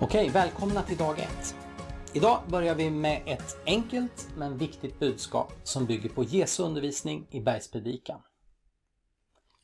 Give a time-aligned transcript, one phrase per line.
[0.00, 1.54] Okej, välkomna till dag ett.
[2.12, 7.40] Idag börjar vi med ett enkelt men viktigt budskap som bygger på Jesu undervisning i
[7.40, 8.22] Bergspredikan.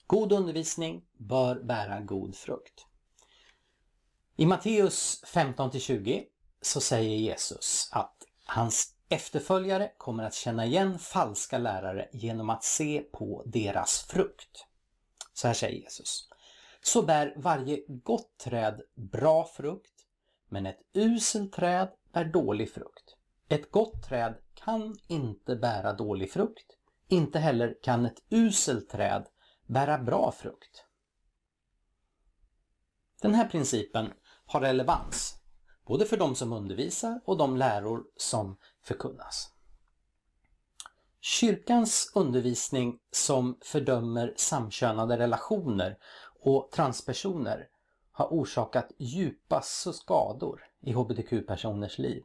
[0.07, 2.87] God undervisning bör bära god frukt.
[4.37, 6.23] I Matteus 15-20
[6.63, 13.01] så säger Jesus att hans efterföljare kommer att känna igen falska lärare genom att se
[13.13, 14.67] på deras frukt.
[15.33, 16.29] Så här säger Jesus.
[16.83, 20.02] Så bär varje gott träd bra frukt
[20.53, 23.17] men ett uselt träd bär dålig frukt.
[23.49, 26.77] Ett gott träd kan inte bära dålig frukt.
[27.09, 29.27] Inte heller kan ett uselt träd
[29.67, 30.85] bära bra frukt.
[33.21, 34.13] Den här principen
[34.47, 35.35] har relevans
[35.87, 39.53] både för de som undervisar och de läror som förkunnas.
[41.21, 45.99] Kyrkans undervisning som fördömer samkönade relationer
[46.41, 47.69] och transpersoner
[48.13, 52.25] har orsakat djupa skador i hbtq-personers liv.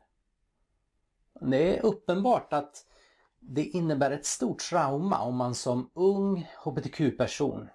[1.42, 2.86] Det är uppenbart att
[3.40, 7.70] det innebär ett stort trauma om man som ung hbtq-person,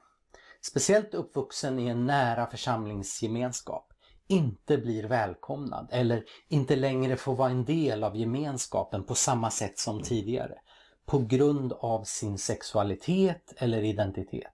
[0.60, 3.92] speciellt uppvuxen i en nära församlingsgemenskap,
[4.26, 9.78] inte blir välkomnad eller inte längre får vara en del av gemenskapen på samma sätt
[9.78, 10.58] som tidigare
[11.04, 14.51] på grund av sin sexualitet eller identitet.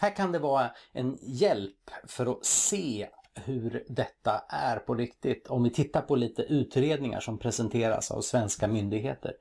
[0.00, 5.62] Här kan det vara en hjälp för att se hur detta är på riktigt om
[5.62, 9.32] vi tittar på lite utredningar som presenteras av svenska myndigheter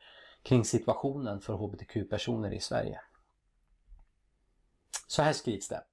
[0.43, 3.01] kring situationen för hbtq-personer i Sverige.
[5.07, 5.83] Så här skrivs det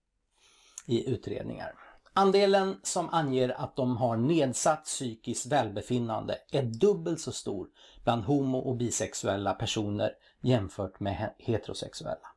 [0.87, 1.75] i utredningar.
[2.13, 7.69] Andelen som anger att de har nedsatt psykiskt välbefinnande är dubbelt så stor
[8.05, 12.29] bland homo och bisexuella personer jämfört med heterosexuella.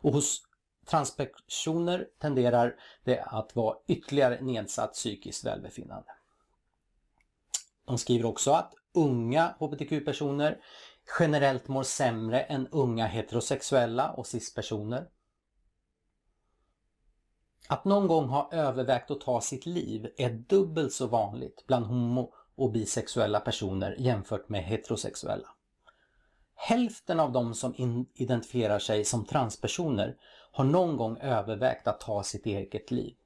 [0.00, 0.42] Och hos
[0.86, 6.08] transpersoner tenderar det att vara ytterligare nedsatt psykiskt välbefinnande.
[7.86, 10.58] De skriver också att unga hbtq-personer
[11.18, 15.08] generellt mår sämre än unga heterosexuella och cis-personer.
[17.68, 22.34] Att någon gång ha övervägt att ta sitt liv är dubbelt så vanligt bland homo
[22.54, 25.48] och bisexuella personer jämfört med heterosexuella.
[26.64, 30.16] Hälften av de som identifierar sig som transpersoner
[30.52, 33.16] har någon gång övervägt att ta sitt eget liv.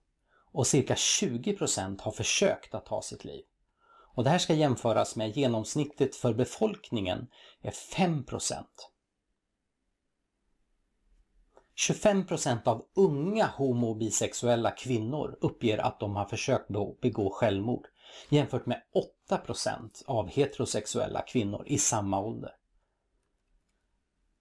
[0.53, 3.45] Och cirka 20% har försökt att ta sitt liv.
[4.15, 7.27] Och det här ska jämföras med genomsnittet för befolkningen
[7.63, 8.65] är 5%.
[11.89, 16.69] 25% av unga homo och bisexuella kvinnor uppger att de har försökt
[17.01, 17.87] begå självmord
[18.29, 18.83] jämfört med
[19.31, 22.53] 8% av heterosexuella kvinnor i samma ålder.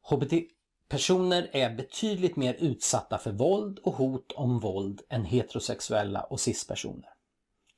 [0.09, 7.09] HBT-personer är betydligt mer utsatta för våld och hot om våld än heterosexuella och cis-personer.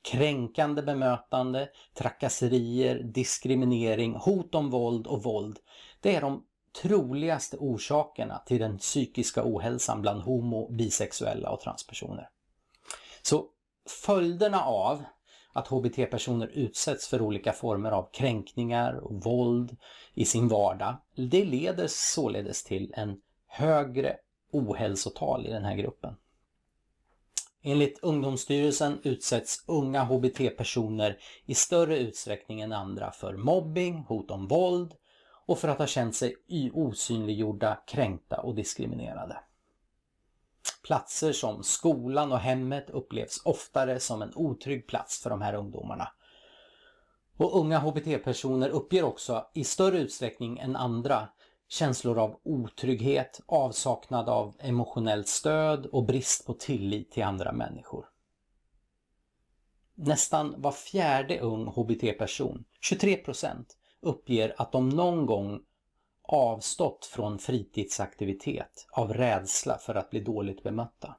[0.02, 5.58] Kränkande bemötande, trakasserier, diskriminering, hot om våld och våld.
[6.00, 6.44] Det är de
[6.82, 12.28] troligaste orsakerna till den psykiska ohälsan bland homo, bisexuella och transpersoner.
[13.22, 13.46] Så
[14.04, 15.04] följderna av
[15.58, 19.76] att hbt-personer utsätts för olika former av kränkningar och våld
[20.14, 20.96] i sin vardag.
[21.16, 24.16] Det leder således till en högre
[24.52, 26.14] ohälsotal i den här gruppen.
[27.62, 34.94] Enligt Ungdomsstyrelsen utsätts unga hbt-personer i större utsträckning än andra för mobbing, hot om våld
[35.46, 36.36] och för att ha känt sig
[36.72, 39.36] osynliggjorda, kränkta och diskriminerade.
[40.82, 46.08] Platser som skolan och hemmet upplevs oftare som en otrygg plats för de här ungdomarna.
[47.36, 51.28] Och unga hbt-personer uppger också i större utsträckning än andra
[51.68, 58.06] känslor av otrygghet, avsaknad av emotionellt stöd och brist på tillit till andra människor.
[59.94, 63.64] Nästan var fjärde ung hbt-person, 23%
[64.00, 65.60] uppger att de någon gång
[66.28, 71.16] avstått från fritidsaktivitet av rädsla för att bli dåligt bemötta.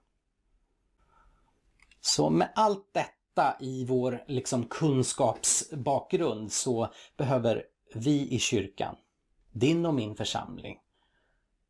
[2.01, 7.63] Så med allt detta i vår liksom kunskapsbakgrund så behöver
[7.95, 8.95] vi i kyrkan,
[9.51, 10.79] din och min församling,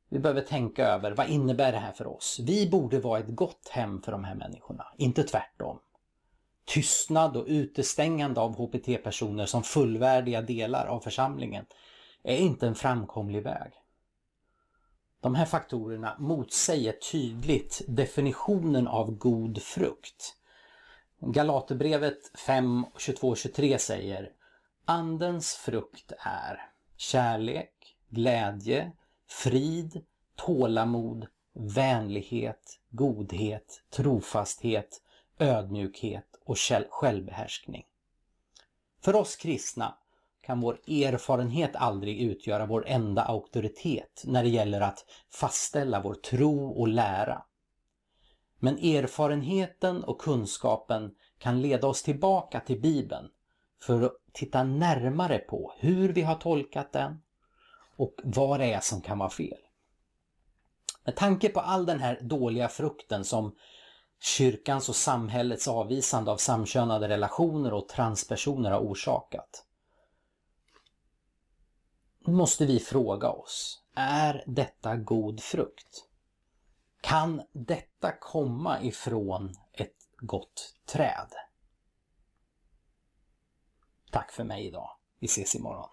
[0.10, 2.40] vi behöver tänka över vad innebär det här för oss?
[2.44, 5.80] Vi borde vara ett gott hem för de här människorna, inte tvärtom.
[6.66, 11.66] Tystnad och utestängande av HBT-personer som fullvärdiga delar av församlingen
[12.24, 13.72] är inte en framkomlig väg.
[15.22, 20.36] De här faktorerna motsäger tydligt definitionen av god frukt.
[21.20, 24.32] Galaterbrevet 5, 22, 23 säger
[24.86, 28.92] Andens frukt är kärlek, glädje,
[29.28, 30.06] frid,
[30.36, 35.02] tålamod, vänlighet, godhet, trofasthet,
[35.40, 36.58] ödmjukhet och
[36.90, 37.86] självbehärskning.
[39.02, 39.98] För oss kristna
[40.42, 46.70] kan vår erfarenhet aldrig utgöra vår enda auktoritet när det gäller att fastställa vår tro
[46.70, 47.44] och lära.
[48.60, 53.30] Men erfarenheten och kunskapen kan leda oss tillbaka till Bibeln
[53.82, 57.22] för att titta närmare på hur vi har tolkat den
[57.98, 59.58] och vad det är som kan vara fel.
[61.06, 63.56] Med tanke på all den här dåliga frukten som
[64.22, 69.66] kyrkans och samhällets avvisande av samkönade relationer och transpersoner har orsakat
[72.26, 76.06] måste vi fråga oss, är detta god frukt?
[77.02, 81.34] Kan detta komma ifrån ett gott träd?
[84.12, 84.92] Tack för mig idag.
[85.20, 85.90] Vi ses imorgon.